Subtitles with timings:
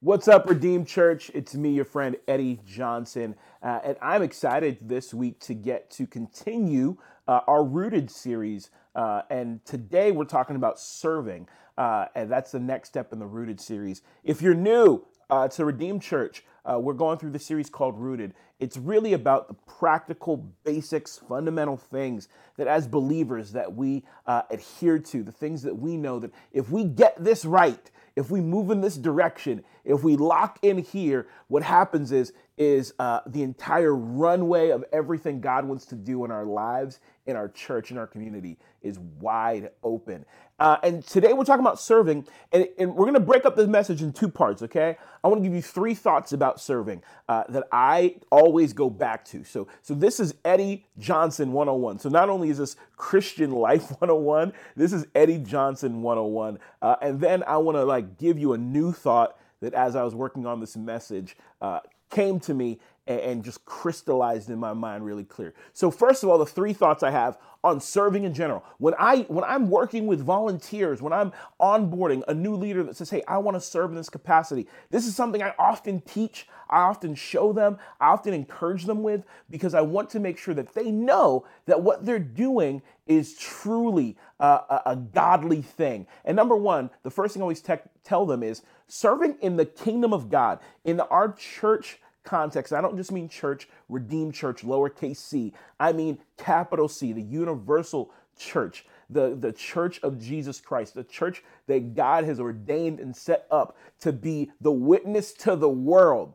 [0.00, 1.28] What's up, Redeemed Church?
[1.34, 6.06] It's me, your friend Eddie Johnson, uh, and I'm excited this week to get to
[6.06, 8.70] continue uh, our Rooted series.
[8.94, 13.26] Uh, and today we're talking about serving, uh, and that's the next step in the
[13.26, 14.02] Rooted series.
[14.22, 18.34] If you're new uh, to Redeemed Church, uh, we're going through the series called Rooted.
[18.60, 25.22] It's really about the practical basics, fundamental things that as believers that we adhere to,
[25.22, 28.80] the things that we know that if we get this right, if we move in
[28.80, 34.70] this direction, if we lock in here, what happens is is uh, the entire runway
[34.70, 38.58] of everything God wants to do in our lives, in our church, in our community
[38.82, 40.24] is wide open.
[40.58, 43.68] Uh, and today we're talking about serving, and, and we're going to break up this
[43.68, 44.96] message in two parts, okay?
[45.22, 49.24] I want to give you three thoughts about serving uh, that I always go back
[49.26, 49.44] to.
[49.44, 52.00] So, so this is Eddie Johnson 101.
[52.00, 56.58] So not only is this Christian Life 101, this is Eddie Johnson 101.
[56.82, 60.02] Uh, and then I want to like give you a new thought that as I
[60.02, 65.04] was working on this message uh, came to me and, just crystallized in my mind
[65.04, 65.54] really clear.
[65.72, 68.64] So first of all, the three thoughts I have on serving in general.
[68.78, 73.10] When I when I'm working with volunteers, when I'm onboarding a new leader that says,
[73.10, 76.80] "Hey, I want to serve in this capacity." This is something I often teach, I
[76.80, 80.74] often show them, I often encourage them with because I want to make sure that
[80.74, 86.06] they know that what they're doing is truly a, a, godly thing.
[86.24, 89.64] And number one, the first thing I always te- tell them is serving in the
[89.64, 92.72] kingdom of God in our church context.
[92.72, 95.54] I don't just mean church, redeemed church, lowercase c.
[95.80, 101.42] I mean capital C, the universal church, the, the church of Jesus Christ, the church
[101.66, 106.34] that God has ordained and set up to be the witness to the world.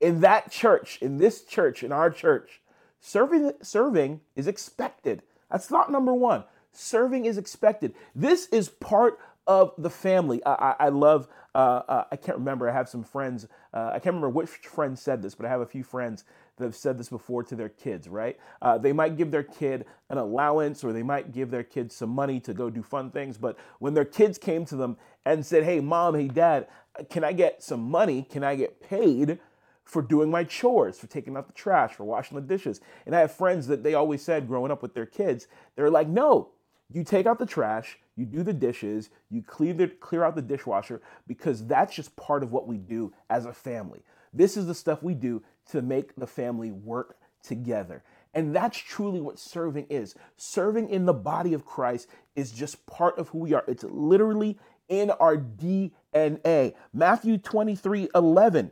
[0.00, 2.60] In that church, in this church, in our church,
[3.00, 5.22] serving, serving is expected.
[5.50, 6.44] That's thought number one.
[6.72, 7.94] Serving is expected.
[8.14, 10.44] This is part of the family.
[10.44, 13.98] I, I, I love, uh, uh, I can't remember, I have some friends, uh, I
[13.98, 16.24] can't remember which friend said this, but I have a few friends
[16.56, 18.38] that have said this before to their kids, right?
[18.62, 22.10] Uh, they might give their kid an allowance or they might give their kids some
[22.10, 25.64] money to go do fun things, but when their kids came to them and said,
[25.64, 26.68] hey, mom, hey, dad,
[27.10, 28.26] can I get some money?
[28.30, 29.38] Can I get paid?
[29.84, 32.80] for doing my chores, for taking out the trash, for washing the dishes.
[33.04, 35.46] And I have friends that they always said growing up with their kids,
[35.76, 36.48] they're like, no,
[36.94, 40.42] you take out the trash, you do the dishes, you clear, the, clear out the
[40.42, 44.02] dishwasher because that's just part of what we do as a family.
[44.32, 48.02] This is the stuff we do to make the family work together.
[48.32, 50.14] And that's truly what serving is.
[50.36, 53.64] Serving in the body of Christ is just part of who we are.
[53.66, 56.74] It's literally in our DNA.
[56.92, 58.70] Matthew 23 11,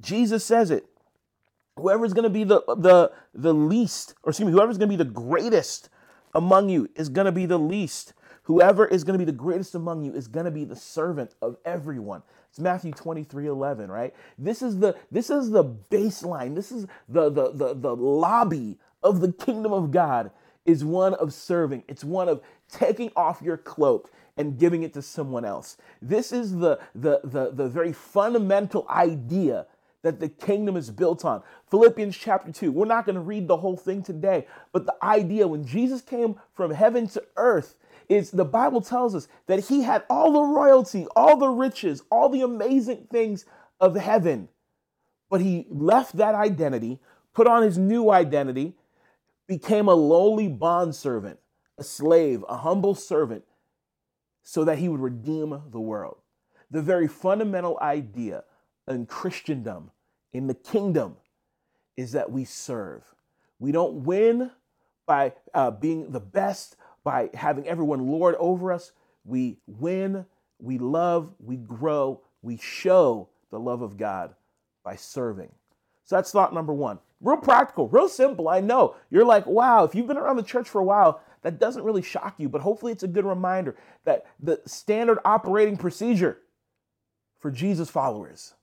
[0.00, 0.86] Jesus says it.
[1.76, 5.02] Whoever's going to be the, the, the least, or excuse me, whoever's going to be
[5.02, 5.88] the greatest
[6.34, 8.14] among you is going to be the least.
[8.44, 11.34] Whoever is going to be the greatest among you is going to be the servant
[11.40, 12.22] of everyone.
[12.50, 14.14] It's Matthew 23, 11, right?
[14.38, 16.54] This is the this is the baseline.
[16.54, 20.30] This is the the the, the lobby of the kingdom of God
[20.66, 21.84] is one of serving.
[21.88, 25.76] It's one of taking off your cloak and giving it to someone else.
[26.00, 29.66] This is the the the, the very fundamental idea
[30.04, 31.42] that the kingdom is built on.
[31.70, 32.70] Philippians chapter 2.
[32.70, 36.36] We're not going to read the whole thing today, but the idea when Jesus came
[36.52, 37.76] from heaven to earth
[38.08, 42.28] is the Bible tells us that he had all the royalty, all the riches, all
[42.28, 43.46] the amazing things
[43.80, 44.50] of heaven.
[45.30, 47.00] But he left that identity,
[47.32, 48.74] put on his new identity,
[49.48, 51.38] became a lowly bondservant,
[51.78, 53.44] a slave, a humble servant,
[54.42, 56.18] so that he would redeem the world.
[56.70, 58.44] The very fundamental idea
[58.88, 59.90] in Christendom
[60.32, 61.16] in the kingdom
[61.96, 63.02] is that we serve.
[63.58, 64.50] We don't win
[65.06, 68.92] by uh, being the best, by having everyone lord over us.
[69.24, 70.26] We win,
[70.58, 74.34] we love, we grow, we show the love of God
[74.82, 75.50] by serving.
[76.04, 76.98] So that's thought number one.
[77.20, 78.48] Real practical, real simple.
[78.48, 78.96] I know.
[79.10, 82.02] You're like, wow, if you've been around the church for a while, that doesn't really
[82.02, 86.38] shock you, but hopefully it's a good reminder that the standard operating procedure
[87.38, 88.54] for Jesus followers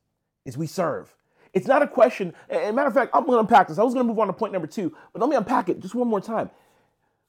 [0.45, 1.13] is we serve.
[1.53, 2.33] It's not a question.
[2.49, 3.77] And matter of fact, I'm going to unpack this.
[3.77, 5.79] I was going to move on to point number two, but let me unpack it
[5.79, 6.49] just one more time.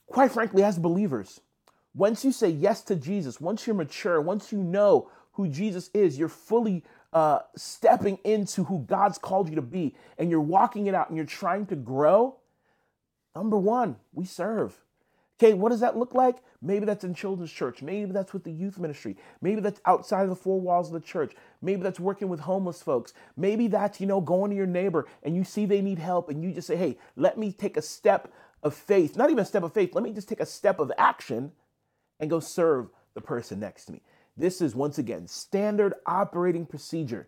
[0.07, 1.41] Quite frankly, as believers,
[1.95, 6.19] once you say yes to Jesus, once you're mature, once you know who Jesus is,
[6.19, 10.95] you're fully uh, stepping into who God's called you to be, and you're walking it
[10.95, 12.37] out and you're trying to grow.
[13.35, 14.79] Number one, we serve.
[15.43, 16.37] Okay, what does that look like?
[16.61, 17.83] Maybe that's in children's church.
[17.83, 19.17] Maybe that's with the youth ministry.
[19.41, 21.35] Maybe that's outside of the four walls of the church.
[21.61, 23.13] Maybe that's working with homeless folks.
[23.37, 26.45] Maybe that's, you know, going to your neighbor and you see they need help and
[26.45, 29.17] you just say, hey, let me take a step of faith.
[29.17, 29.97] Not even a step of faith.
[29.97, 31.51] Let me just take a step of action
[32.21, 34.03] and go serve the person next to me.
[34.37, 37.27] This is once again standard operating procedure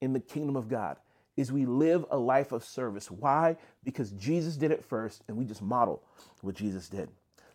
[0.00, 0.96] in the kingdom of God
[1.36, 3.10] is we live a life of service.
[3.10, 3.58] Why?
[3.84, 6.02] Because Jesus did it first and we just model
[6.40, 7.10] what Jesus did.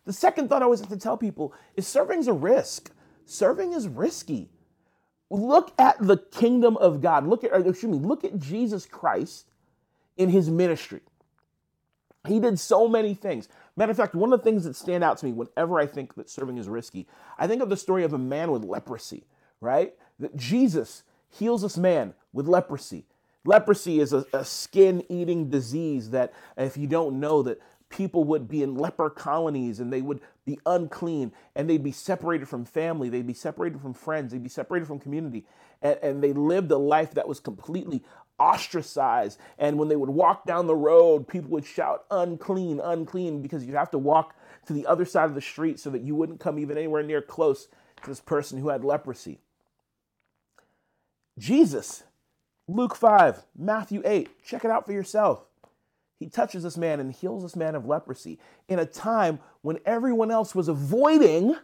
[0.06, 2.92] The second thought I always have to tell people is serving is a risk.
[3.26, 4.48] Serving is risky.
[5.28, 7.26] Look at the kingdom of God.
[7.26, 9.46] Look at, excuse me, look at Jesus Christ
[10.16, 11.00] in his ministry.
[12.26, 13.48] He did so many things.
[13.76, 16.14] Matter of fact, one of the things that stand out to me whenever I think
[16.14, 17.06] that serving is risky,
[17.38, 19.24] I think of the story of a man with leprosy,
[19.60, 19.94] right?
[20.18, 23.04] That Jesus heals this man with leprosy.
[23.44, 28.48] Leprosy is a, a skin eating disease that, if you don't know, that people would
[28.48, 33.08] be in leper colonies and they would be unclean and they'd be separated from family,
[33.08, 35.46] they'd be separated from friends, they'd be separated from community.
[35.82, 38.02] And, and they lived a life that was completely
[38.38, 39.38] ostracized.
[39.58, 43.76] And when they would walk down the road, people would shout, unclean, unclean, because you'd
[43.76, 44.34] have to walk
[44.66, 47.22] to the other side of the street so that you wouldn't come even anywhere near
[47.22, 47.68] close
[48.02, 49.40] to this person who had leprosy.
[51.38, 52.04] Jesus,
[52.66, 55.44] Luke 5, Matthew 8, check it out for yourself.
[56.18, 60.30] He touches this man and heals this man of leprosy in a time when everyone
[60.30, 61.56] else was avoiding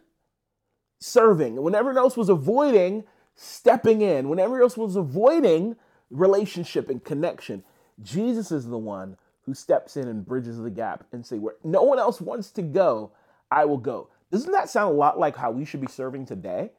[0.99, 3.05] serving, when everyone else was avoiding
[3.35, 5.77] stepping in, when everyone else was avoiding
[6.11, 7.65] relationship and connection.
[8.03, 11.83] Jesus is the one who steps in and bridges the gap and say, where no
[11.83, 13.13] one else wants to go,
[13.51, 14.09] I will go.
[14.31, 16.71] Doesn't that sound a lot like how we should be serving today?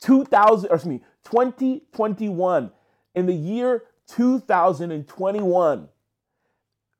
[0.00, 2.70] 2000, or excuse me, 2021,
[3.14, 5.88] in the year 2021.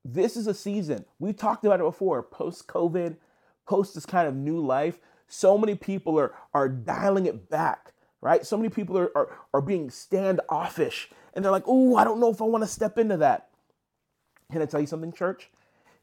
[0.09, 1.03] This is a season.
[1.19, 3.17] We've talked about it before, post COVID,
[3.67, 4.99] post this kind of new life.
[5.27, 8.45] So many people are, are dialing it back, right?
[8.45, 12.31] So many people are, are, are being standoffish and they're like, oh, I don't know
[12.31, 13.49] if I want to step into that.
[14.49, 15.49] Can I tell you something, church?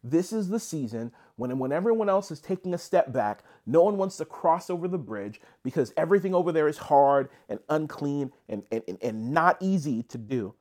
[0.03, 3.97] This is the season when, when everyone else is taking a step back, no one
[3.97, 8.65] wants to cross over the bridge because everything over there is hard and unclean and,
[8.71, 10.55] and, and, and not easy to do.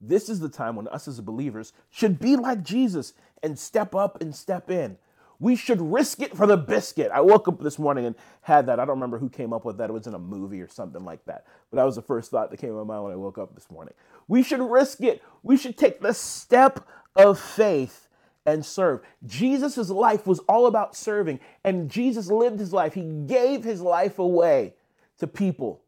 [0.00, 3.12] This is the time when us as believers should be like Jesus
[3.42, 4.96] and step up and step in.
[5.38, 7.10] We should risk it for the biscuit.
[7.12, 8.78] I woke up this morning and had that.
[8.78, 9.88] I don't remember who came up with that.
[9.88, 11.46] It was in a movie or something like that.
[11.70, 13.54] But that was the first thought that came to my mind when I woke up
[13.54, 13.94] this morning.
[14.28, 15.22] We should risk it.
[15.42, 16.86] We should take the step
[17.16, 18.08] of faith
[18.44, 19.00] and serve.
[19.26, 22.94] Jesus' life was all about serving, and Jesus lived his life.
[22.94, 24.74] He gave his life away
[25.18, 25.82] to people.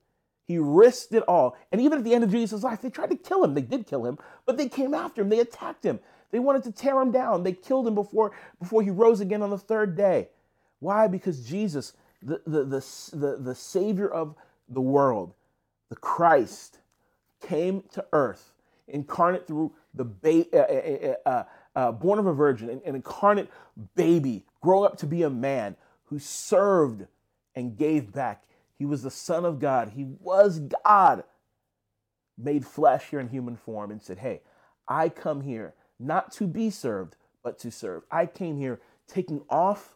[0.53, 1.57] He risked it all.
[1.73, 3.55] And even at the end of Jesus' life, they tried to kill him.
[3.55, 5.31] They did kill him, but they came after him.
[5.31, 5.99] They attacked him.
[6.31, 7.43] They wanted to tear him down.
[7.43, 10.29] They killed him before, before he rose again on the third day.
[10.79, 11.07] Why?
[11.07, 14.35] Because Jesus, the, the, the, the, the Savior of
[14.69, 15.33] the world,
[15.89, 16.81] the Christ,
[17.41, 18.53] came to earth,
[18.87, 20.05] incarnate through the
[20.53, 21.45] uh, uh, uh, uh,
[21.79, 23.49] uh born of a virgin, an, an incarnate
[23.95, 27.07] baby, grow up to be a man who served
[27.55, 28.45] and gave back.
[28.82, 29.90] He was the Son of God.
[29.90, 31.23] He was God,
[32.37, 34.40] made flesh here in human form, and said, Hey,
[34.88, 37.14] I come here not to be served,
[37.44, 38.02] but to serve.
[38.11, 39.94] I came here taking off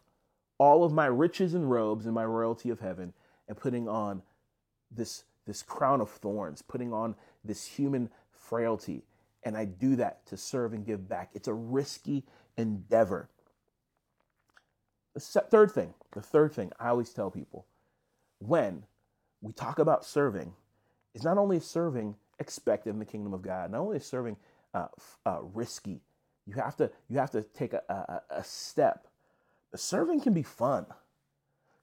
[0.57, 3.13] all of my riches and robes and my royalty of heaven
[3.49, 4.23] and putting on
[4.89, 9.03] this, this crown of thorns, putting on this human frailty.
[9.43, 11.31] And I do that to serve and give back.
[11.35, 12.23] It's a risky
[12.57, 13.31] endeavor.
[15.15, 17.67] The third thing, the third thing I always tell people
[18.39, 18.85] when
[19.41, 20.53] we talk about serving
[21.15, 24.37] is not only serving expected in the kingdom of God, not only serving
[24.75, 24.89] uh,
[25.25, 26.03] uh, risky.
[26.47, 29.09] You have to you have to take a, a, a step.
[29.71, 30.87] But serving can be fun.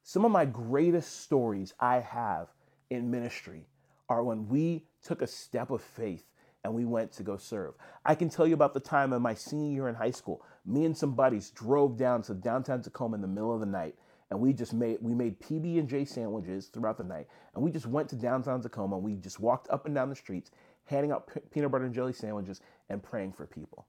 [0.03, 2.49] Some of my greatest stories I have
[2.89, 3.65] in ministry
[4.09, 6.25] are when we took a step of faith
[6.63, 7.73] and we went to go serve.
[8.05, 10.45] I can tell you about the time in my senior year in high school.
[10.65, 13.95] Me and some buddies drove down to downtown Tacoma in the middle of the night,
[14.33, 17.71] and we just made we made PB and J sandwiches throughout the night, and we
[17.71, 18.95] just went to downtown Tacoma.
[18.95, 20.49] And we just walked up and down the streets,
[20.85, 22.59] handing out p- peanut butter and jelly sandwiches
[22.89, 23.85] and praying for people.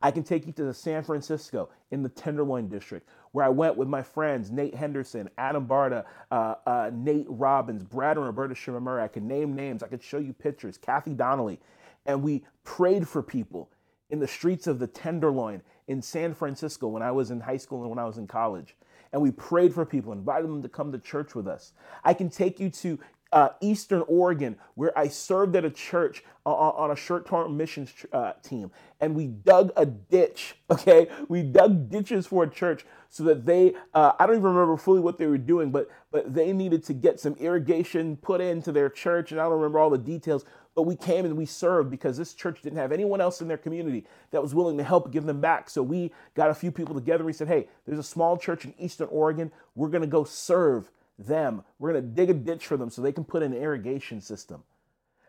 [0.00, 3.76] I can take you to the San Francisco in the Tenderloin District, where I went
[3.76, 9.02] with my friends Nate Henderson, Adam Barta, uh, uh, Nate Robbins, Brad and Roberta Shimamura.
[9.02, 11.58] I can name names, I could show you pictures, Kathy Donnelly.
[12.06, 13.68] And we prayed for people
[14.10, 17.80] in the streets of the Tenderloin in San Francisco when I was in high school
[17.80, 18.76] and when I was in college.
[19.12, 21.72] And we prayed for people, invited them to come to church with us.
[22.04, 22.98] I can take you to
[23.32, 27.92] uh, Eastern Oregon, where I served at a church uh, uh on a short-term missions
[28.12, 30.56] uh, team, and we dug a ditch.
[30.70, 34.76] Okay, we dug ditches for a church so that they uh, I don't even remember
[34.76, 38.70] fully what they were doing, but but they needed to get some irrigation put into
[38.70, 40.44] their church, and I don't remember all the details.
[40.78, 43.58] But we came and we served because this church didn't have anyone else in their
[43.58, 45.70] community that was willing to help give them back.
[45.70, 47.24] So we got a few people together.
[47.24, 49.52] We said, "Hey, there's a small church in Eastern Oregon.
[49.76, 51.64] We're going to go serve." them.
[51.80, 54.20] We're going to dig a ditch for them so they can put in an irrigation
[54.20, 54.64] system.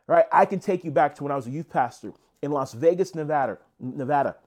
[0.07, 0.25] right?
[0.33, 2.13] I can take you back to when I was a youth pastor
[2.43, 4.37] in Las Vegas, Nevada, Nevada.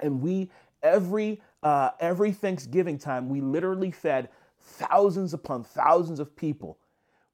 [0.00, 0.50] And we
[0.82, 4.30] every uh, every Thanksgiving time, we literally fed
[4.60, 6.78] thousands upon thousands of people.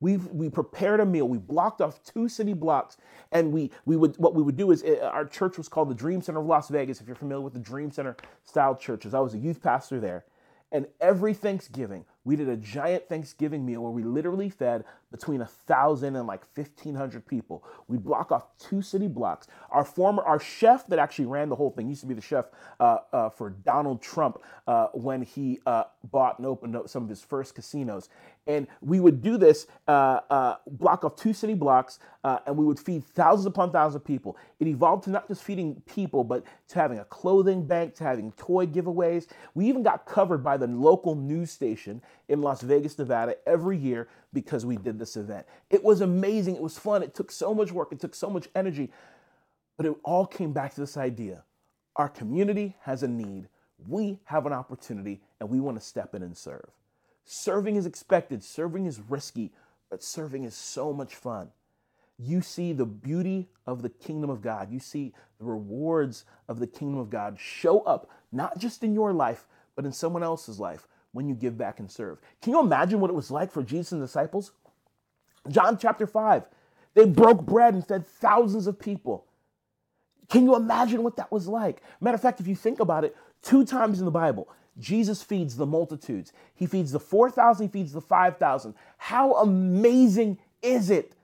[0.00, 1.28] We we prepared a meal.
[1.28, 2.96] We blocked off two city blocks,
[3.32, 5.94] and we we would what we would do is uh, our church was called the
[5.94, 7.00] Dream Center of Las Vegas.
[7.00, 10.24] If you're familiar with the Dream Center style churches, I was a youth pastor there,
[10.72, 15.46] and every Thanksgiving we did a giant Thanksgiving meal where we literally fed between a
[15.46, 17.64] thousand and like fifteen hundred people.
[17.88, 19.46] We block off two city blocks.
[19.70, 22.46] Our former, our chef that actually ran the whole thing used to be the chef
[22.78, 27.08] uh, uh, for Donald Trump uh, when he uh, bought and opened up some of
[27.08, 28.10] his first casinos.
[28.46, 32.80] And we would do this uh, uh, block of two city blocks, and we would
[32.80, 34.36] feed thousands upon thousands of people.
[34.58, 38.32] It evolved to not just feeding people, but to having a clothing bank, to having
[38.32, 39.26] toy giveaways.
[39.54, 44.08] We even got covered by the local news station in Las Vegas, Nevada every year
[44.32, 45.46] because we did this event.
[45.70, 46.56] It was amazing.
[46.56, 47.02] It was fun.
[47.02, 47.92] It took so much work.
[47.92, 48.90] It took so much energy.
[49.76, 51.44] But it all came back to this idea
[51.96, 53.48] our community has a need.
[53.88, 56.70] We have an opportunity and we want to step in and serve.
[57.32, 59.52] Serving is expected, serving is risky,
[59.88, 61.48] but serving is so much fun.
[62.18, 64.72] You see the beauty of the kingdom of God.
[64.72, 69.12] You see the rewards of the kingdom of God show up, not just in your
[69.12, 69.46] life,
[69.76, 72.18] but in someone else's life when you give back and serve.
[72.42, 74.50] Can you imagine what it was like for Jesus and disciples?
[75.48, 76.42] John chapter 5,
[76.94, 79.24] they broke bread and fed thousands of people.
[80.28, 81.80] Can you imagine what that was like?
[82.00, 85.56] Matter of fact, if you think about it, two times in the Bible, Jesus feeds
[85.56, 86.32] the multitudes.
[86.54, 88.74] He feeds the 4,000, he feeds the 5,000.
[88.98, 91.14] How amazing is it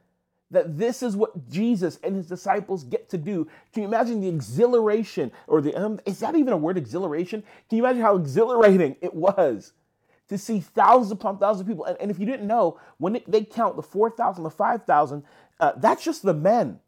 [0.51, 3.49] that this is what Jesus and his disciples get to do.
[3.73, 7.43] Can you imagine the exhilaration or the um, is that even a word exhilaration?
[7.69, 9.73] Can you imagine how exhilarating it was
[10.29, 11.85] to see thousands upon thousands of people?
[11.85, 15.25] And, and if you didn't know, when it, they count the 4,000, the 5,000,
[15.59, 16.79] uh, that's just the men,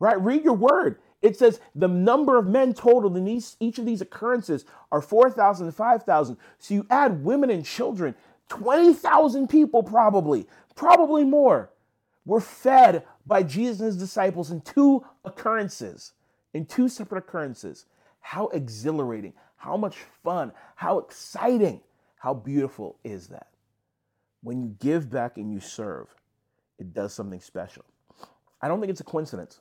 [0.00, 0.20] right?
[0.20, 0.98] Read your word.
[1.26, 5.66] It says the number of men total in these, each of these occurrences are 4,000
[5.66, 6.36] and 5,000.
[6.60, 8.14] So you add women and children,
[8.48, 11.70] 20,000 people probably, probably more
[12.24, 16.12] were fed by Jesus and his disciples in two occurrences,
[16.54, 17.86] in two separate occurrences.
[18.20, 21.80] How exhilarating, how much fun, how exciting,
[22.18, 23.48] how beautiful is that?
[24.42, 26.06] When you give back and you serve,
[26.78, 27.84] it does something special.
[28.62, 29.60] I don't think it's a coincidence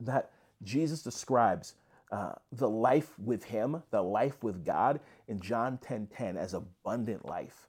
[0.00, 0.30] that
[0.62, 1.74] Jesus describes
[2.12, 7.26] uh, the life with Him, the life with God, in John 10 10 as abundant
[7.26, 7.68] life.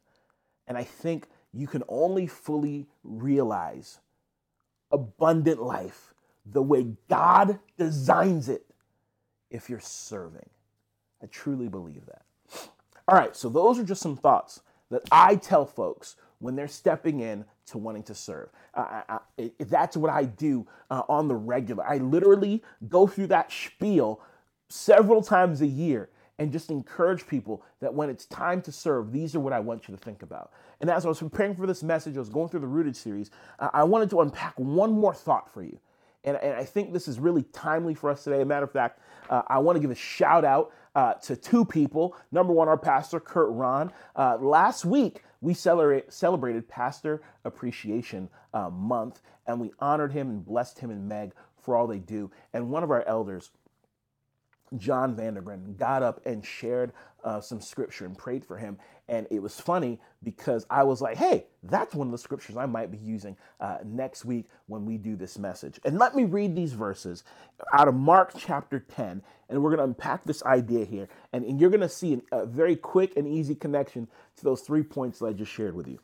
[0.68, 4.00] And I think you can only fully realize
[4.92, 6.14] abundant life
[6.46, 8.66] the way God designs it
[9.50, 10.50] if you're serving.
[11.22, 12.24] I truly believe that.
[13.08, 17.22] All right, so those are just some thoughts that I tell folks when they're stepping
[17.22, 18.50] in to wanting to serve.
[18.76, 19.04] I,
[19.38, 21.86] I, that's what I do uh, on the regular.
[21.88, 24.22] I literally go through that spiel
[24.70, 29.36] several times a year and just encourage people that when it's time to serve, these
[29.36, 30.52] are what I want you to think about.
[30.80, 33.30] And as I was preparing for this message, I was going through the Rooted series,
[33.60, 35.80] I wanted to unpack one more thought for you.
[36.24, 38.42] And, and I think this is really timely for us today.
[38.42, 41.66] A matter of fact, uh, I want to give a shout out uh, to two
[41.66, 42.16] people.
[42.32, 43.92] Number one, our pastor, Kurt Ron.
[44.16, 50.46] Uh, last week, we celebrate, celebrated Pastor Appreciation uh, Month, and we honored him and
[50.46, 52.32] blessed him and Meg for all they do.
[52.54, 53.50] And one of our elders,
[54.78, 56.94] John Vandergren got up and shared
[57.24, 58.78] uh, some scripture and prayed for him.
[59.12, 62.66] And it was funny because I was like, hey, that's one of the scriptures I
[62.66, 65.82] might be using uh, next week when we do this message.
[65.84, 67.26] And let me read these verses
[67.74, 69.22] out of Mark chapter 10.
[69.50, 71.10] And we're going to unpack this idea here.
[71.34, 74.62] And, and you're going to see an, a very quick and easy connection to those
[74.62, 76.00] three points that I just shared with you.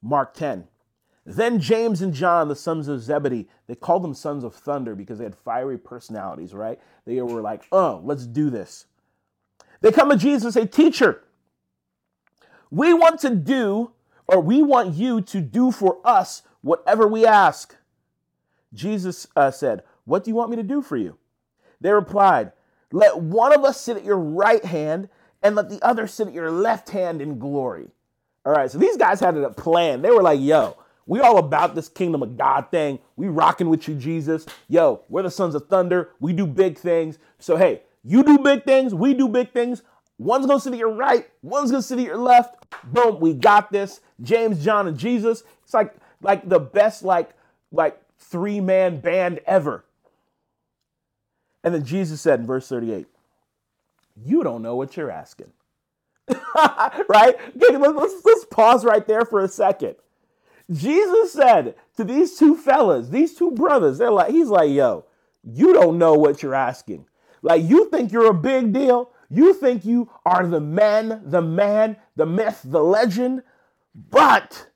[0.00, 0.68] Mark 10,
[1.26, 5.18] then James and John, the sons of Zebedee, they called them sons of thunder because
[5.18, 6.80] they had fiery personalities, right?
[7.04, 8.86] They were like, oh, let's do this.
[9.82, 11.22] They come to Jesus and say, Teacher,
[12.70, 13.92] we want to do,
[14.26, 17.76] or we want you to do for us whatever we ask.
[18.72, 21.18] Jesus uh, said, What do you want me to do for you?
[21.80, 22.52] They replied,
[22.92, 25.08] Let one of us sit at your right hand
[25.42, 27.88] and let the other sit at your left hand in glory.
[28.44, 30.02] All right, so these guys had a plan.
[30.02, 33.00] They were like, Yo, we all about this kingdom of God thing.
[33.16, 34.46] We rocking with you, Jesus.
[34.68, 36.10] Yo, we're the sons of thunder.
[36.20, 37.18] We do big things.
[37.40, 38.94] So hey, you do big things.
[38.94, 39.82] We do big things.
[40.20, 41.26] One's gonna sit to your right.
[41.40, 42.54] One's gonna sit to your left.
[42.84, 44.02] Boom, we got this.
[44.20, 45.44] James, John, and Jesus.
[45.64, 47.30] It's like like the best like
[47.72, 49.86] like three man band ever.
[51.64, 53.06] And then Jesus said in verse 38,
[54.22, 55.52] You don't know what you're asking.
[56.28, 57.36] right?
[57.56, 59.96] Okay, let's, let's pause right there for a second.
[60.70, 65.06] Jesus said to these two fellas, these two brothers, they're like, he's like, yo,
[65.42, 67.06] you don't know what you're asking.
[67.42, 69.10] Like, you think you're a big deal.
[69.30, 73.42] You think you are the man, the man, the myth, the legend.
[73.94, 74.68] But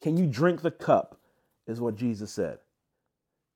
[0.00, 1.20] can you drink the cup?
[1.66, 2.58] Is what Jesus said.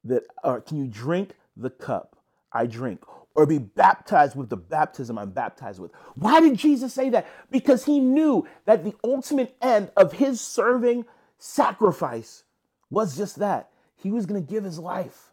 [0.03, 2.17] That, or can you drink the cup
[2.53, 3.03] I drink?
[3.37, 5.93] Or be baptized with the baptism I'm baptized with.
[6.17, 7.29] Why did Jesus say that?
[7.53, 11.05] Because he knew that the ultimate end of his serving
[11.39, 12.43] sacrifice
[12.91, 13.71] was just that.
[13.95, 15.31] He was going to give his life.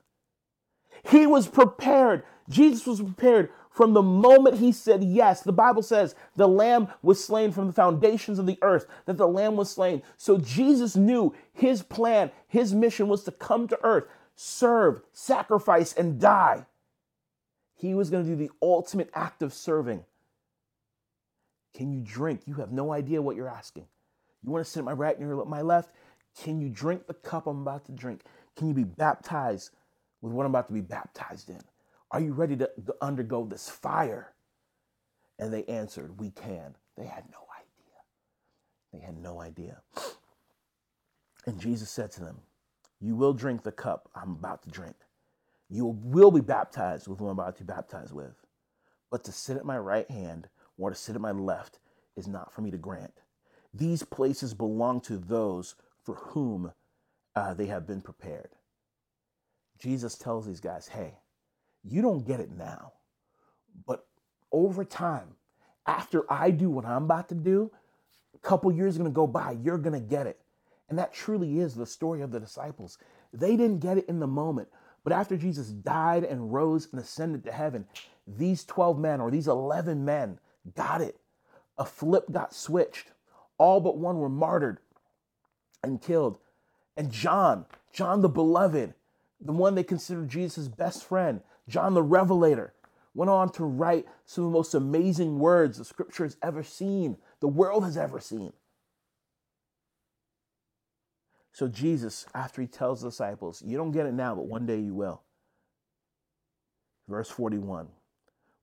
[1.09, 2.23] He was prepared.
[2.47, 5.43] Jesus was prepared from the moment he said yes.
[5.43, 9.27] The Bible says the lamb was slain from the foundations of the earth, that the
[9.27, 10.01] lamb was slain.
[10.17, 14.05] So Jesus knew his plan, his mission was to come to earth,
[14.35, 16.65] serve, sacrifice, and die.
[17.75, 20.03] He was going to do the ultimate act of serving.
[21.75, 22.41] Can you drink?
[22.47, 23.85] You have no idea what you're asking.
[24.43, 25.91] You want to sit at my right and my left?
[26.41, 28.21] Can you drink the cup I'm about to drink?
[28.55, 29.69] Can you be baptized
[30.23, 31.61] with what I'm about to be baptized in?
[32.11, 32.69] Are you ready to
[33.01, 34.33] undergo this fire?
[35.39, 36.75] And they answered, We can.
[36.97, 37.95] They had no idea.
[38.93, 39.81] They had no idea.
[41.45, 42.39] And Jesus said to them,
[42.99, 44.95] You will drink the cup I'm about to drink.
[45.69, 48.35] You will be baptized with what I'm about to be baptized with.
[49.11, 51.79] But to sit at my right hand or to sit at my left
[52.15, 53.13] is not for me to grant.
[53.73, 56.71] These places belong to those for whom
[57.35, 58.49] uh, they have been prepared.
[59.79, 61.15] Jesus tells these guys, hey,
[61.91, 62.93] you don't get it now,
[63.85, 64.05] but
[64.51, 65.35] over time,
[65.85, 67.71] after I do what I'm about to do,
[68.35, 70.39] a couple years are going to go by, you're going to get it.
[70.89, 72.97] And that truly is the story of the disciples.
[73.33, 74.69] They didn't get it in the moment,
[75.03, 77.85] but after Jesus died and rose and ascended to heaven,
[78.27, 80.39] these 12 men or these 11 men
[80.75, 81.17] got it.
[81.77, 83.11] A flip got switched.
[83.57, 84.79] All but one were martyred
[85.83, 86.39] and killed.
[86.95, 88.93] And John, John the beloved,
[89.39, 92.73] the one they considered Jesus' best friend, John the Revelator,
[93.13, 97.17] went on to write some of the most amazing words the scripture has ever seen,
[97.39, 98.53] the world has ever seen.
[101.51, 104.79] So, Jesus, after he tells the disciples, You don't get it now, but one day
[104.79, 105.23] you will.
[107.07, 107.87] Verse 41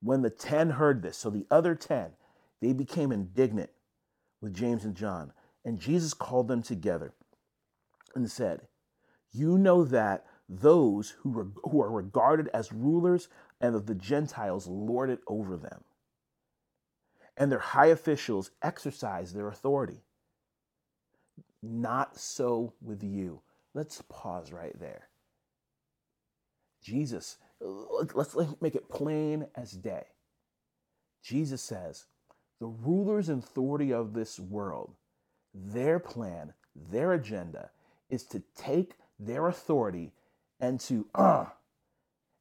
[0.00, 2.12] When the ten heard this, so the other ten,
[2.62, 3.70] they became indignant
[4.40, 5.32] with James and John.
[5.64, 7.14] And Jesus called them together
[8.14, 8.68] and said,
[9.32, 13.28] You know that those who, re- who are regarded as rulers
[13.61, 15.85] and of the Gentiles lord it over them,
[17.37, 20.02] and their high officials exercise their authority.
[21.62, 23.40] Not so with you.
[23.72, 25.09] Let's pause right there.
[26.83, 30.04] Jesus, let's make it plain as day.
[31.22, 32.04] Jesus says,
[32.61, 34.94] the rulers and authority of this world
[35.54, 37.70] their plan, their agenda
[38.11, 40.12] is to take their authority
[40.64, 41.46] and to uh,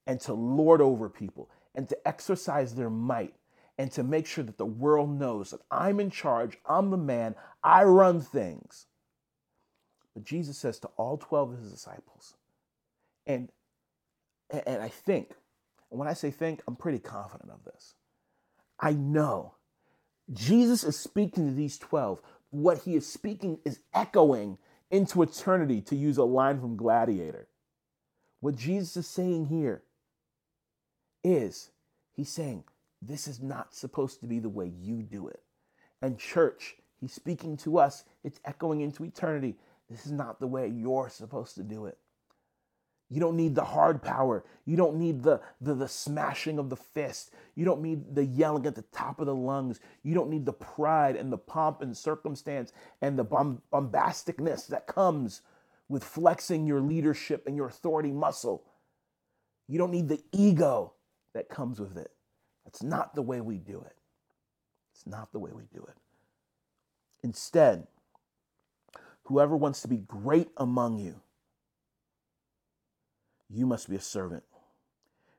[0.08, 3.34] and to lord over people and to exercise their might
[3.78, 7.36] and to make sure that the world knows that I'm in charge, I'm the man,
[7.64, 8.86] I run things.
[10.14, 12.36] But Jesus says to all 12 of his disciples,
[13.26, 13.50] and
[14.52, 15.32] and I think,
[15.90, 17.96] and when I say think, I'm pretty confident of this.
[18.80, 19.56] I know
[20.32, 24.60] Jesus is speaking to these 12 what he is speaking is echoing
[24.92, 27.48] into eternity, to use a line from Gladiator.
[28.44, 29.84] What Jesus is saying here
[31.24, 31.70] is
[32.12, 32.66] he's saying,
[33.02, 35.42] this is not supposed to be the way you do it.
[36.02, 39.56] And, church, he's speaking to us, it's echoing into eternity.
[39.90, 41.98] This is not the way you're supposed to do it.
[43.10, 44.44] You don't need the hard power.
[44.66, 47.32] You don't need the, the, the smashing of the fist.
[47.56, 49.80] You don't need the yelling at the top of the lungs.
[50.04, 55.44] You don't need the pride and the pomp and circumstance and the bombasticness that comes
[55.94, 58.64] with flexing your leadership and your authority muscle.
[59.68, 60.94] You don't need the ego
[61.36, 62.10] that comes with it.
[62.66, 63.96] That's not the way we do it.
[64.92, 65.94] It's not the way we do it.
[67.24, 67.86] Instead,
[69.26, 71.22] whoever wants to be great among you,
[73.48, 74.44] you must be a servant.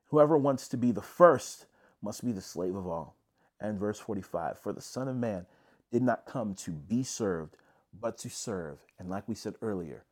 [0.07, 1.65] Whoever wants to be the first
[2.01, 3.17] must be the slave of all.
[3.59, 5.47] And verse 45 For the Son of Man
[5.91, 7.57] did not come to be served,
[7.99, 8.77] but to serve.
[8.97, 10.05] And like we said earlier,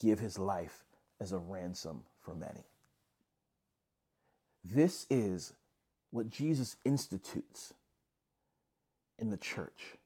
[0.00, 0.84] give his life
[1.20, 2.64] as a ransom for many.
[4.64, 5.52] This is
[6.10, 7.74] what Jesus institutes
[9.18, 9.96] in the church,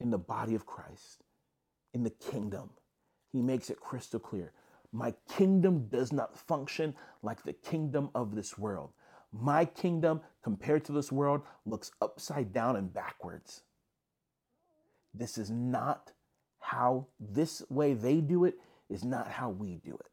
[0.00, 1.22] in the body of Christ,
[1.92, 2.70] in the kingdom.
[3.32, 4.52] He makes it crystal clear.
[4.92, 8.90] My kingdom does not function like the kingdom of this world.
[9.32, 13.62] My kingdom, compared to this world, looks upside down and backwards.
[15.12, 16.12] This is not
[16.60, 18.54] how this way they do it
[18.90, 20.10] is not how we do it.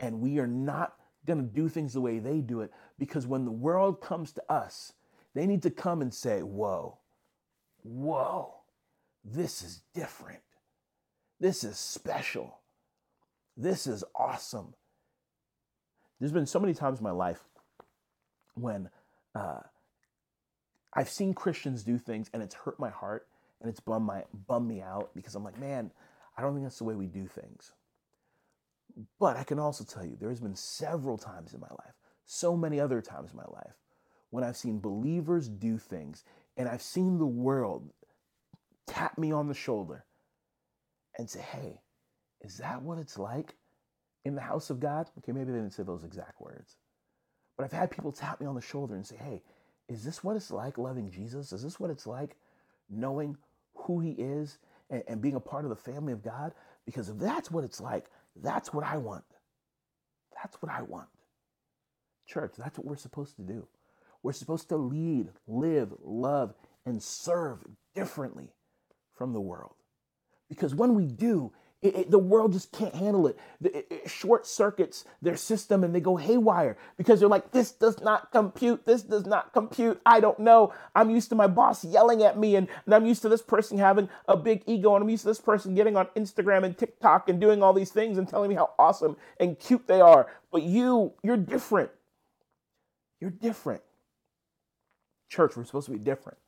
[0.00, 0.94] And we are not
[1.26, 4.52] going to do things the way they do it because when the world comes to
[4.52, 4.92] us,
[5.34, 6.98] they need to come and say, Whoa,
[7.82, 8.54] whoa,
[9.24, 10.40] this is different.
[11.40, 12.58] This is special.
[13.56, 14.74] This is awesome.
[16.18, 17.40] There's been so many times in my life
[18.54, 18.88] when
[19.34, 19.60] uh,
[20.92, 23.26] I've seen Christians do things and it's hurt my heart
[23.60, 25.90] and it's bummed my bummed me out because I'm like, man,
[26.36, 27.72] I don't think that's the way we do things.
[29.18, 31.94] But I can also tell you, there has been several times in my life,
[32.26, 33.74] so many other times in my life,
[34.30, 36.24] when I've seen believers do things
[36.56, 37.90] and I've seen the world
[38.86, 40.04] tap me on the shoulder
[41.18, 41.80] and say, hey,
[42.40, 43.54] is that what it's like
[44.24, 45.08] in the house of God?
[45.18, 46.76] Okay, maybe they didn't say those exact words.
[47.56, 49.42] But I've had people tap me on the shoulder and say, hey,
[49.88, 51.52] is this what it's like loving Jesus?
[51.52, 52.36] Is this what it's like
[52.90, 53.36] knowing
[53.74, 54.58] who he is
[54.90, 56.52] and, and being a part of the family of God?
[56.86, 58.06] Because if that's what it's like,
[58.42, 59.24] that's what I want.
[60.42, 61.08] That's what I want.
[62.26, 63.66] Church, that's what we're supposed to do.
[64.22, 66.54] We're supposed to lead, live, love,
[66.86, 68.52] and serve differently
[69.14, 69.74] from the world.
[70.48, 71.52] Because when we do,
[71.84, 73.38] it, it, the world just can't handle it.
[73.62, 73.86] it.
[73.90, 74.10] it.
[74.10, 78.86] short circuits their system and they go haywire because they're like, this does not compute.
[78.86, 80.00] This does not compute.
[80.06, 80.72] I don't know.
[80.96, 83.76] I'm used to my boss yelling at me and, and I'm used to this person
[83.76, 87.28] having a big ego and I'm used to this person getting on Instagram and TikTok
[87.28, 90.26] and doing all these things and telling me how awesome and cute they are.
[90.50, 91.90] But you, you're different.
[93.20, 93.82] You're different.
[95.28, 96.38] Church, we're supposed to be different.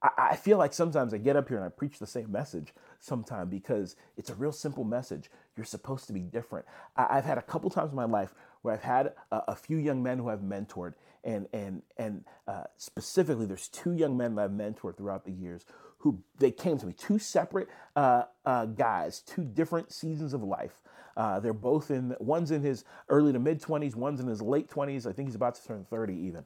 [0.00, 3.48] I, feel like sometimes I get up here and I preach the same message sometime
[3.48, 5.28] because it's a real simple message.
[5.56, 6.66] You're supposed to be different.
[6.96, 8.32] I, have had a couple times in my life
[8.62, 12.64] where I've had a, a few young men who I've mentored, and and and uh,
[12.76, 15.64] specifically, there's two young men that I've mentored throughout the years
[15.98, 20.80] who they came to me, two separate uh, uh, guys, two different seasons of life.
[21.16, 24.70] Uh, they're both in one's in his early to mid 20s, one's in his late
[24.70, 25.06] 20s.
[25.06, 26.44] I think he's about to turn 30 even.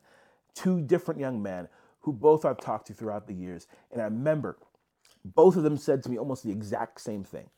[0.54, 1.68] Two different young men
[2.02, 3.66] who both I've talked to throughout the years.
[3.90, 4.58] And I remember
[5.24, 7.48] both of them said to me almost the exact same thing.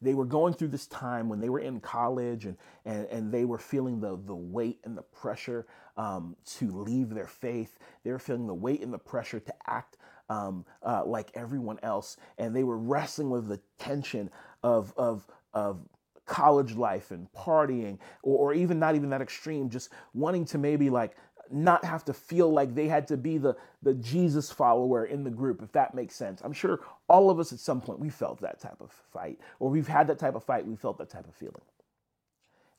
[0.00, 3.44] They were going through this time when they were in college and, and, and they
[3.44, 7.78] were feeling the, the weight and the pressure um, to leave their faith.
[8.04, 9.96] They were feeling the weight and the pressure to act
[10.28, 12.16] um, uh, like everyone else.
[12.38, 14.30] And they were wrestling with the tension
[14.62, 15.80] of, of, of
[16.26, 20.90] college life and partying, or, or even not even that extreme, just wanting to maybe
[20.90, 21.16] like
[21.50, 25.30] not have to feel like they had to be the, the Jesus follower in the
[25.30, 26.40] group, if that makes sense.
[26.44, 29.70] I'm sure all of us at some point we felt that type of fight, or
[29.70, 31.62] we've had that type of fight, we felt that type of feeling.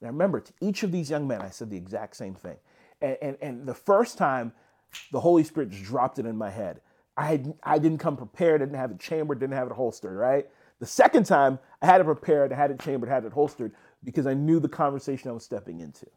[0.01, 2.57] And I remember to each of these young men, I said the exact same thing.
[3.01, 4.53] And, and, and the first time,
[5.11, 6.81] the Holy Spirit just dropped it in my head.
[7.17, 10.47] I, had, I didn't come prepared, didn't have it chambered, didn't have it holstered, right?
[10.79, 13.73] The second time, I had it prepared, I had it chambered, had it holstered
[14.03, 16.07] because I knew the conversation I was stepping into.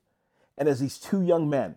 [0.57, 1.77] And as these two young men,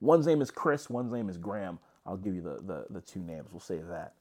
[0.00, 1.78] One's name is Chris, one's name is Graham.
[2.06, 3.48] I'll give you the, the, the two names.
[3.50, 4.14] We'll say that.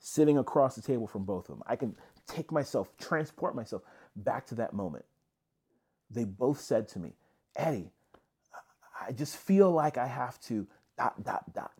[0.00, 1.62] Sitting across the table from both of them.
[1.66, 1.94] I can
[2.26, 3.82] take myself, transport myself
[4.16, 5.04] back to that moment.
[6.10, 7.12] They both said to me,
[7.56, 7.90] Eddie,
[9.06, 10.66] I just feel like I have to
[10.98, 11.72] dot, dot, dot.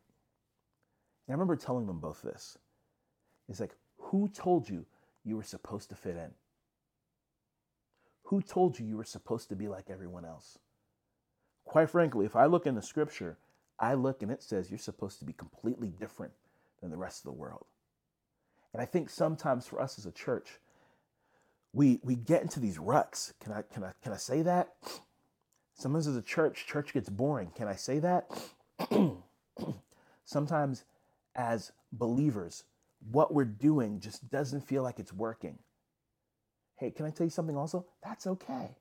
[1.26, 2.58] And I remember telling them both this.
[3.48, 4.86] It's like, who told you
[5.24, 6.30] you were supposed to fit in?
[8.24, 10.58] Who told you you were supposed to be like everyone else?
[11.74, 13.36] Quite frankly, if I look in the scripture,
[13.80, 16.32] I look and it says you're supposed to be completely different
[16.80, 17.64] than the rest of the world.
[18.72, 20.60] And I think sometimes for us as a church,
[21.72, 23.32] we we get into these ruts.
[23.40, 24.68] Can I can I can I say that?
[25.74, 27.50] Sometimes as a church, church gets boring.
[27.56, 28.30] Can I say that?
[30.24, 30.84] Sometimes
[31.34, 32.62] as believers,
[33.10, 35.58] what we're doing just doesn't feel like it's working.
[36.76, 37.84] Hey, can I tell you something also?
[38.00, 38.76] That's okay.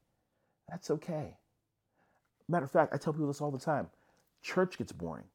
[0.69, 1.37] That's okay.
[2.47, 3.89] Matter of fact, I tell people this all the time
[4.41, 5.25] church gets boring.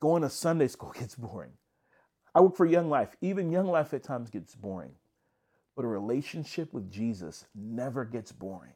[0.00, 1.52] Going to Sunday school gets boring.
[2.34, 3.14] I work for Young Life.
[3.20, 4.92] Even Young Life at times gets boring.
[5.76, 8.72] But a relationship with Jesus never gets boring.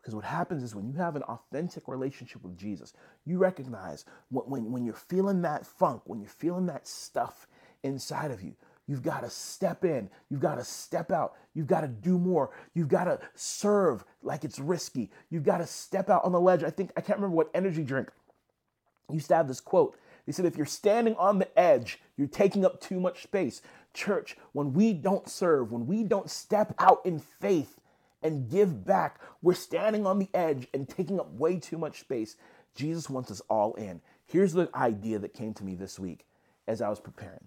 [0.00, 2.92] Because what happens is when you have an authentic relationship with Jesus,
[3.26, 7.46] you recognize when, when, when you're feeling that funk, when you're feeling that stuff
[7.82, 8.54] inside of you,
[8.88, 10.08] You've got to step in.
[10.30, 11.34] You've got to step out.
[11.54, 12.50] You've got to do more.
[12.74, 15.10] You've got to serve like it's risky.
[15.30, 16.64] You've got to step out on the ledge.
[16.64, 18.08] I think, I can't remember what energy drink
[19.12, 19.96] used to have this quote.
[20.26, 23.62] They said, if you're standing on the edge, you're taking up too much space.
[23.94, 27.80] Church, when we don't serve, when we don't step out in faith
[28.22, 32.36] and give back, we're standing on the edge and taking up way too much space.
[32.74, 34.00] Jesus wants us all in.
[34.26, 36.26] Here's the idea that came to me this week
[36.66, 37.40] as I was preparing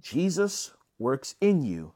[0.00, 1.92] Jesus works in you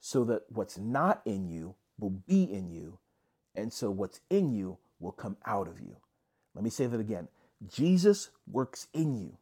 [0.00, 2.98] so that what's not in you will be in you,
[3.54, 5.96] and so what's in you will come out of you.
[6.54, 7.28] Let me say that again.
[7.66, 9.36] Jesus works in you,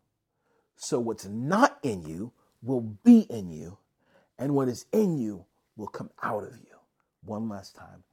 [0.76, 3.78] so what's not in you will be in you,
[4.38, 5.44] and what is in you
[5.76, 6.76] will come out of you.
[7.24, 8.04] One last time.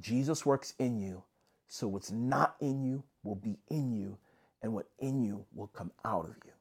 [0.00, 1.22] Jesus works in you,
[1.68, 4.16] so what's not in you will be in you,
[4.62, 6.52] and what in you will come out of you.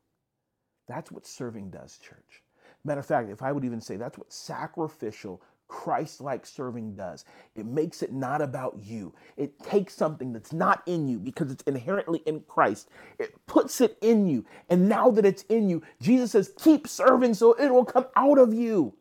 [0.90, 2.42] That's what serving does, church.
[2.84, 7.26] Matter of fact, if I would even say that's what sacrificial, Christ like serving does.
[7.56, 9.14] It makes it not about you.
[9.38, 12.90] It takes something that's not in you because it's inherently in Christ.
[13.20, 14.46] It puts it in you.
[14.68, 18.40] And now that it's in you, Jesus says, keep serving so it will come out
[18.40, 18.96] of you.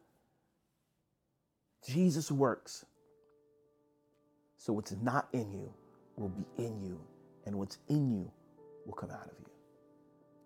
[1.88, 2.84] Jesus works.
[4.58, 5.72] So what's not in you
[6.16, 7.00] will be in you,
[7.46, 8.30] and what's in you
[8.84, 9.46] will come out of you.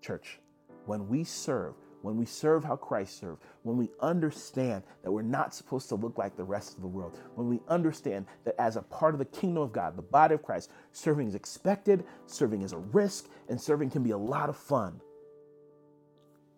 [0.00, 0.38] Church,
[0.86, 5.54] when we serve, when we serve how Christ served, when we understand that we're not
[5.54, 8.82] supposed to look like the rest of the world, when we understand that as a
[8.82, 12.72] part of the kingdom of God, the body of Christ, serving is expected, serving is
[12.72, 15.00] a risk, and serving can be a lot of fun.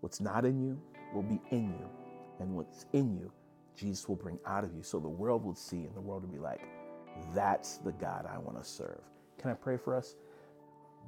[0.00, 0.80] What's not in you
[1.14, 1.88] will be in you,
[2.40, 3.30] and what's in you,
[3.76, 6.30] Jesus will bring out of you so the world will see and the world will
[6.30, 6.62] be like,
[7.34, 9.00] that's the God I want to serve.
[9.38, 10.16] Can I pray for us?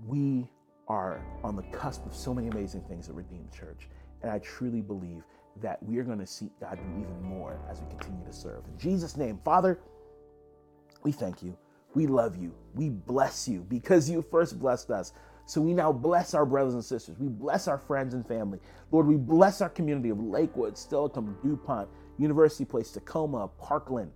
[0.04, 0.48] We
[0.88, 3.88] are on the cusp of so many amazing things at Redeemed Church.
[4.22, 5.22] And I truly believe
[5.62, 8.64] that we are going to see God do even more as we continue to serve.
[8.66, 9.80] In Jesus' name, Father,
[11.02, 11.56] we thank you.
[11.94, 12.52] We love you.
[12.74, 15.12] We bless you because you first blessed us.
[15.46, 17.18] So we now bless our brothers and sisters.
[17.18, 18.58] We bless our friends and family.
[18.90, 24.10] Lord, we bless our community of Lakewood, Steilacoom, DuPont, University Place, Tacoma, Parkland.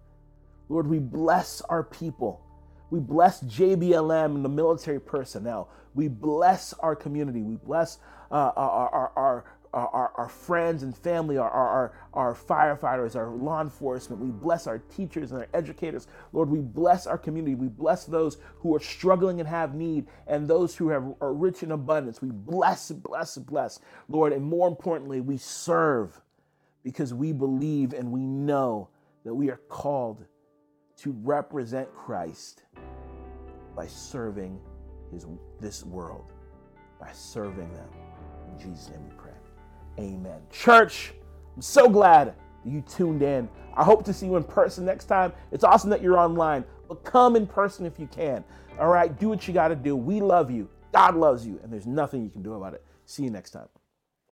[0.69, 2.43] Lord, we bless our people.
[2.91, 5.71] We bless JBLM and the military personnel.
[5.95, 7.43] We bless our community.
[7.43, 7.99] We bless
[8.31, 14.21] uh, our, our, our, our, friends and family, our, our, our firefighters, our law enforcement.
[14.21, 16.09] We bless our teachers and our educators.
[16.33, 17.55] Lord, we bless our community.
[17.55, 21.63] We bless those who are struggling and have need and those who have, are rich
[21.63, 22.21] in abundance.
[22.21, 24.33] We bless, bless, bless, Lord.
[24.33, 26.21] And more importantly, we serve
[26.83, 28.89] because we believe and we know
[29.25, 30.25] that we are called
[31.01, 32.65] to represent Christ
[33.75, 34.61] by serving
[35.11, 35.27] his,
[35.59, 36.33] this world,
[37.01, 37.89] by serving them.
[38.53, 39.33] In Jesus' name we pray.
[39.99, 40.41] Amen.
[40.51, 41.13] Church,
[41.57, 42.35] I'm so glad
[42.65, 43.49] you tuned in.
[43.75, 45.33] I hope to see you in person next time.
[45.53, 48.45] It's awesome that you're online, but come in person if you can.
[48.79, 49.97] All right, do what you got to do.
[49.97, 50.69] We love you.
[50.93, 52.85] God loves you, and there's nothing you can do about it.
[53.07, 53.69] See you next time.